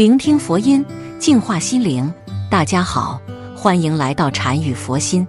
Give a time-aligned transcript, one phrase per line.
[0.00, 0.82] 聆听佛音，
[1.18, 2.10] 净化心灵。
[2.50, 3.20] 大家好，
[3.54, 5.28] 欢迎来到禅语佛心。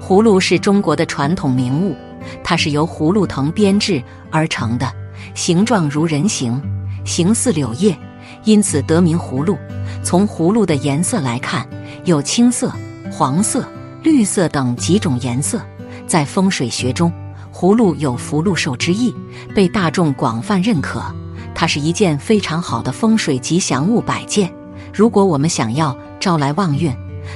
[0.00, 1.96] 葫芦是中国的传统名物，
[2.44, 4.00] 它是由葫芦藤编制
[4.30, 4.88] 而成的，
[5.34, 6.62] 形状如人形，
[7.04, 7.98] 形似柳叶，
[8.44, 9.58] 因此得名葫芦。
[10.04, 11.68] 从葫芦的颜色来看，
[12.04, 12.72] 有青色、
[13.10, 13.68] 黄色、
[14.04, 15.60] 绿色等几种颜色。
[16.06, 17.12] 在风水学中，
[17.52, 19.12] 葫芦有福禄寿之意，
[19.52, 21.12] 被大众广泛认可。
[21.54, 24.52] 它是一件非常好的风水吉祥物摆件。
[24.92, 26.92] 如果我们想要招来旺运，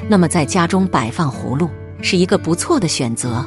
[0.08, 1.70] 那么在家中摆放葫芦
[2.02, 3.44] 是一个不错的选择。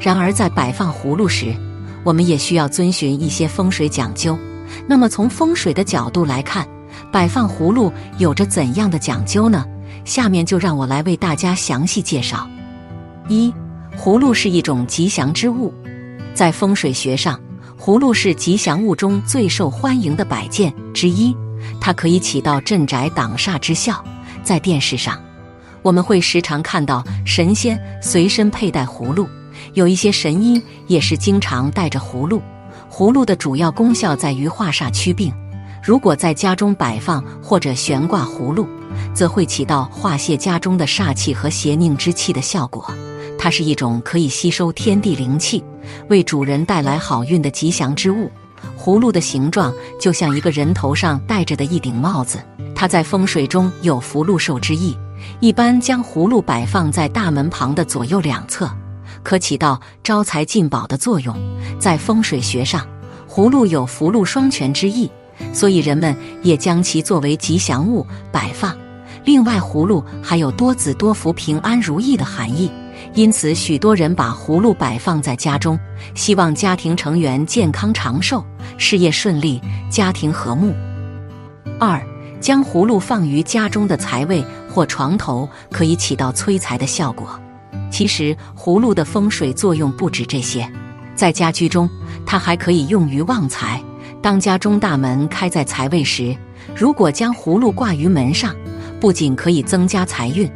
[0.00, 1.54] 然而，在摆放葫芦时，
[2.02, 4.36] 我们也需要遵循一些风水讲究。
[4.86, 6.66] 那么，从风水的角度来看，
[7.12, 9.64] 摆放葫芦有着怎样的讲究呢？
[10.04, 12.48] 下面就让我来为大家详细介绍。
[13.28, 13.54] 一、
[13.96, 15.72] 葫芦是一种吉祥之物，
[16.34, 17.38] 在风水学上。
[17.84, 21.36] 葫芦是吉祥物中最受欢迎的摆件之一，
[21.80, 24.00] 它可以起到镇宅挡煞之效。
[24.44, 25.20] 在电视上，
[25.82, 29.28] 我们会时常看到神仙随身佩戴葫芦，
[29.74, 32.40] 有一些神医也是经常带着葫芦。
[32.88, 35.34] 葫芦的主要功效在于化煞驱病。
[35.82, 38.68] 如果在家中摆放或者悬挂葫芦，
[39.12, 42.88] 则会起到化泄家中的煞气和邪佞之气的效果。
[43.36, 45.62] 它是一种可以吸收天地灵气。
[46.08, 48.30] 为主人带来好运的吉祥之物，
[48.78, 52.38] 葫芦的形状就像一个人头上戴着的一顶帽子，
[52.76, 54.96] 它在风水中有福禄寿之意。
[55.40, 58.70] 一般将葫芦摆放在大门旁的左右两侧，
[59.24, 61.36] 可起到招财进宝的作用。
[61.80, 62.86] 在风水学上，
[63.28, 65.10] 葫芦有福禄双全之意，
[65.52, 68.76] 所以人们也将其作为吉祥物摆放。
[69.24, 72.70] 另外，葫芦还有多子多福、平安如意的含义。
[73.14, 75.78] 因此，许多人把葫芦摆放在家中，
[76.14, 78.44] 希望家庭成员健康长寿、
[78.78, 80.74] 事业顺利、家庭和睦。
[81.78, 82.00] 二，
[82.40, 87.38] 将葫芦放于家中的财位或床头，可以起到催财的效果。
[87.90, 90.66] 其实，葫芦的风水作用不止这些，
[91.14, 91.88] 在家居中，
[92.24, 93.82] 它还可以用于旺财。
[94.22, 96.34] 当家中大门开在财位时，
[96.76, 98.54] 如果将葫芦挂于门上，
[99.00, 100.48] 不仅可以增加财运。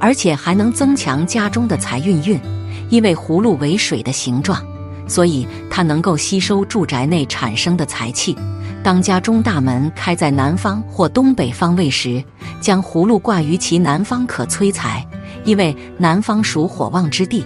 [0.00, 2.40] 而且还能增强家中的财运运，
[2.88, 4.64] 因为葫芦为水的形状，
[5.08, 8.36] 所以它能够吸收住宅内产生的财气。
[8.80, 12.22] 当家中大门开在南方或东北方位时，
[12.60, 15.04] 将葫芦挂于其南方可催财，
[15.44, 17.44] 因为南方属火旺之地，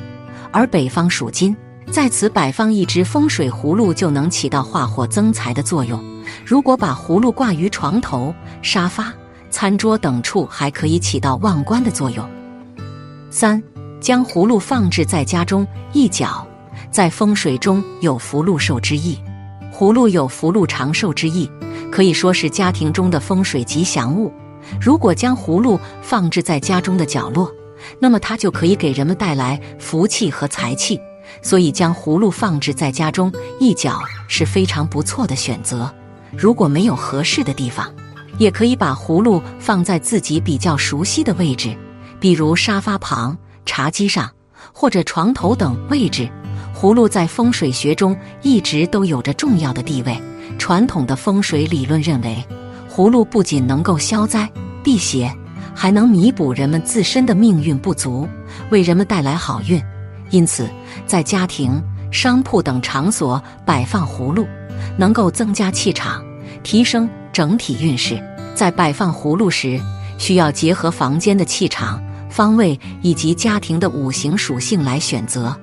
[0.50, 1.56] 而北方属金，
[1.90, 6.02] 在此摆放一只风水葫芦就能起到化火增财的作用。
[6.46, 9.12] 如果把葫芦挂于床头、沙发、
[9.50, 12.26] 餐桌等处，还可以起到旺官的作用。
[13.30, 13.62] 三，
[14.00, 16.46] 将葫芦放置在家中一角，
[16.90, 19.18] 在风水中有福禄寿之意。
[19.72, 21.50] 葫芦有福禄长寿之意，
[21.90, 24.32] 可以说是家庭中的风水吉祥物。
[24.80, 27.52] 如果将葫芦放置在家中的角落，
[27.98, 31.00] 那么它就可以给人们带来福气和财气。
[31.40, 35.92] 所以，将葫芦放置在家中一角是非常不错的选择。
[36.36, 37.92] 如果没有合适的地方，
[38.38, 41.76] 也可以把葫芦放在自己比较熟悉的位置。
[42.18, 44.30] 比如沙发旁、茶几上
[44.72, 46.28] 或者床头等位置，
[46.74, 50.16] 葫芦在风水学中一直都有着重要的地位。
[50.58, 52.44] 传统的风水理论认为，
[52.88, 54.48] 葫芦不仅能够消灾
[54.82, 55.34] 避邪，
[55.74, 58.28] 还能弥补人们自身的命运不足，
[58.70, 59.82] 为人们带来好运。
[60.32, 60.68] 因此，
[61.06, 64.44] 在家庭、商铺等场所摆放葫芦，
[64.98, 66.20] 能够增加气场，
[66.64, 68.20] 提升整体运势。
[68.54, 69.80] 在摆放葫芦时，
[70.18, 72.02] 需要结合房间的气场。
[72.28, 75.54] 方位以及家庭的五行属性来选择。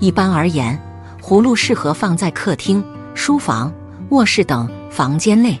[0.00, 0.76] 一般而言，
[1.22, 3.72] 葫芦适合放在客厅、书房、
[4.10, 5.56] 卧室等房间内，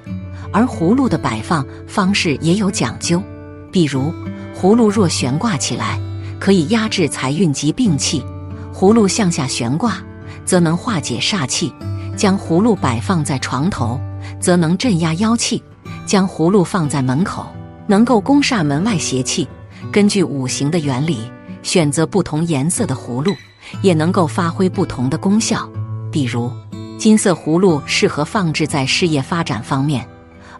[0.52, 3.22] 而葫芦的摆放方式也有讲究。
[3.70, 4.12] 比如，
[4.60, 6.00] 葫芦若悬挂起来，
[6.40, 8.20] 可以压制财运及病气；
[8.78, 9.96] 葫芦向下悬挂，
[10.44, 11.72] 则能化解煞气；
[12.14, 13.98] 将葫芦摆放在床头，
[14.38, 15.62] 则能镇压妖气；
[16.04, 17.46] 将葫芦放在门口，
[17.86, 19.48] 能够攻煞门外邪气。
[19.90, 21.20] 根据五行的原理，
[21.62, 23.34] 选择不同颜色的葫芦，
[23.80, 25.66] 也能够发挥不同的功效。
[26.12, 26.52] 比如，
[26.98, 30.06] 金色葫芦适合放置在事业发展方面，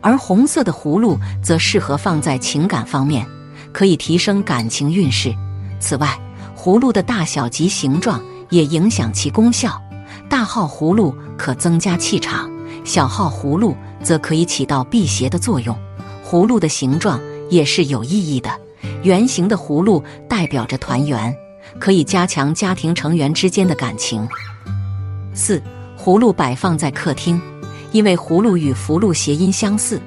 [0.01, 3.27] 而红色的葫芦则适合放在情感方面，
[3.75, 5.35] 可以提升感情运势。
[5.79, 6.19] 此外，
[6.67, 8.21] 葫芦的大小及形状
[8.51, 9.81] 也影响其功效。
[10.29, 12.51] 大号葫芦可增加气场，
[12.83, 15.79] 小号葫芦则可以起到辟邪的作用。
[16.29, 18.51] 葫芦的形状也是有意义的。
[19.05, 21.33] 圆形的葫芦代表着团圆，
[21.79, 24.27] 可以加强家庭成员之间的感情。
[25.33, 25.62] 四，
[25.97, 27.41] 葫芦摆放在客厅，
[27.93, 30.01] 因为葫芦与福禄谐音相似，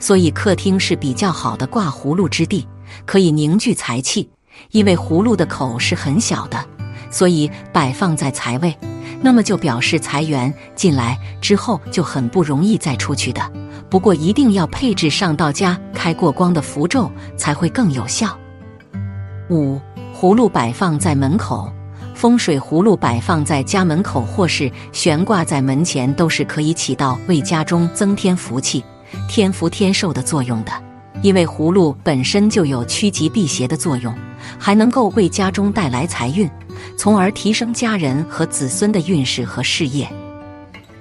[0.00, 2.66] 所以客厅是比较好的挂葫芦之地，
[3.04, 4.26] 可以凝聚财气。
[4.70, 6.64] 因为葫芦的口是很小的，
[7.10, 8.76] 所以摆放在财位，
[9.20, 13.40] 那么就表示财源进来之后就很不容易再出去的。
[13.88, 18.36] 不过一定要配置上到家开过光的符咒，才会更有效。
[19.48, 19.80] 五、
[20.14, 21.72] 葫芦摆放在门口。
[22.14, 28.82] 风水葫芦摆放在家门口或是悬挂在门前，都是可以起到为家中增添福气、
[29.28, 30.72] 添福添寿的作用的。
[31.20, 34.14] 因为葫芦本身就有趋吉避邪的作用，
[34.58, 36.50] 还能够为家中带来财运，
[36.96, 40.08] 从而提升家人和子孙的运势和事业。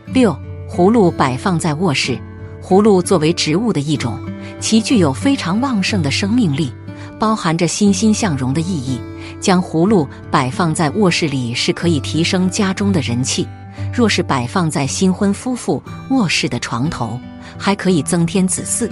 [0.07, 0.35] 六、
[0.69, 2.19] 葫芦摆放在卧室。
[2.61, 4.19] 葫芦作为植物的一种，
[4.59, 6.73] 其具有非常旺盛的生命力，
[7.19, 8.99] 包含着欣欣向荣的意义。
[9.39, 13.45] 将葫芦摆放在卧室里是可以提升家中的人气；
[13.93, 17.19] 若是摆放在新婚夫妇卧室的床头，
[17.55, 18.89] 还可以增添子嗣；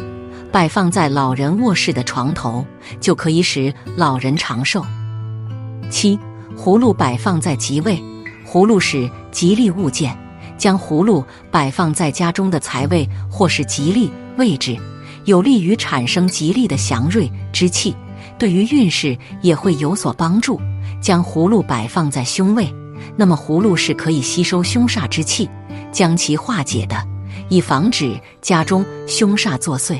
[0.53, 2.63] 摆放在老人卧室的床头，
[3.01, 4.85] 就可以使老人长寿。
[5.89, 6.17] 七、
[6.55, 7.99] 葫芦摆放在吉位，
[8.47, 10.15] 葫芦是吉利物件，
[10.55, 14.77] 将葫芦摆放在家中的财位或是吉利位置，
[15.25, 17.95] 有利于产生吉利的祥瑞之气。
[18.37, 20.61] 对于运势也会有所帮助。
[21.01, 22.71] 将葫芦摆放在凶位，
[23.17, 25.49] 那么葫芦是可以吸收凶煞之气，
[25.91, 26.95] 将其化解的，
[27.49, 29.99] 以防止家中凶煞作祟。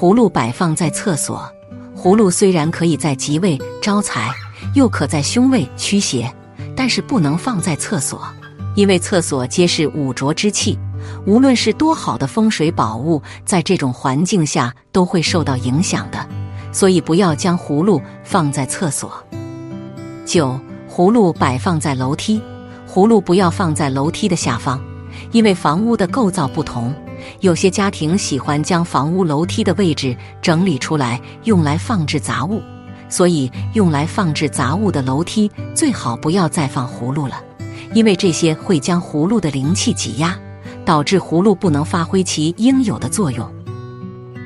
[0.00, 1.46] 葫芦摆放在厕所。
[1.94, 4.30] 葫芦虽然可以在吉位招财，
[4.74, 6.34] 又可在凶位驱邪，
[6.74, 8.26] 但是不能放在厕所，
[8.74, 10.78] 因为厕所皆是五浊之气，
[11.26, 16.26] 无论是多好的风水宝物，在这种环境下都会受到影响的。
[16.72, 19.12] 所以不要将葫芦放在厕所。
[20.24, 20.58] 九，
[20.90, 22.40] 葫芦摆放在楼梯，
[22.90, 24.80] 葫芦不要放在楼梯的下方，
[25.30, 26.90] 因为房屋的构造不同，
[27.40, 32.62] 有些家庭喜欢将房屋楼梯的位置整理出来，用来放置杂物。
[33.08, 37.42] 所以用来放置杂物的楼梯最好不要再放葫芦了，
[37.92, 40.38] 因为这些会将葫芦的灵气挤压，
[40.84, 43.52] 导致葫芦不能发挥其应有的作用。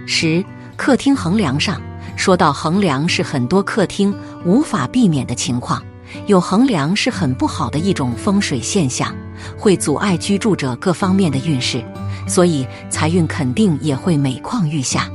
[0.07, 0.45] 十，
[0.77, 1.81] 客厅横梁上。
[2.17, 5.83] 说到横梁是很多客厅无法避免的情况，
[6.27, 9.13] 有横梁是很不好的一种风水现象，
[9.57, 11.85] 会阻碍居住者各方面的运势，
[12.27, 15.09] 所以财运肯定也会每况愈下。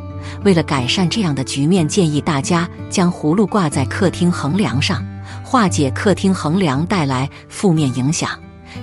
[0.43, 5.03] 为了改善这样的局面，建议大家将葫芦挂在客厅横梁上，
[5.43, 8.29] 化解客厅横梁带来负面影响，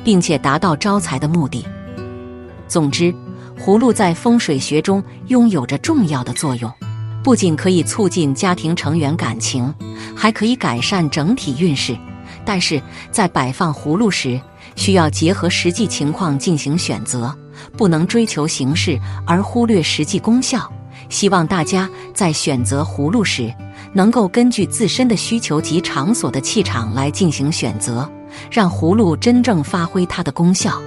[0.05, 1.65] 并且达到招财的目的。
[2.69, 3.15] 总之，
[3.59, 6.71] 葫芦在风水学中拥有着重要的作用。
[7.23, 9.75] 不仅可以促进家庭成员感情，
[10.15, 11.97] 还可以改善整体运势。
[12.45, 14.41] 但是在摆放葫芦时，
[14.77, 17.35] 需要结合实际情况进行选择，
[17.77, 20.71] 不能追求形式而忽略实际功效。
[21.09, 23.53] 希望大家在选择葫芦时，
[23.93, 28.09] 能够根据自身的需求及场所的气场来进行选择，
[28.51, 30.81] 让葫芦真正发挥它的功效。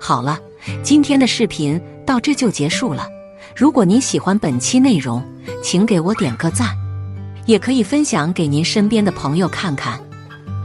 [0.00, 0.38] 好了，
[0.82, 3.06] 今天的视频到这就结束了。
[3.54, 5.22] 如果您喜欢本期内容，
[5.62, 6.76] 请给我点个赞，
[7.46, 10.00] 也可以分享给您身边的朋友看看。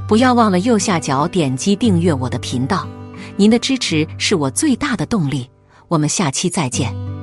[0.07, 2.87] 不要忘了右下角点击订阅我的频道，
[3.35, 5.49] 您的支持是我最大的动力。
[5.89, 7.16] 我们下期再见。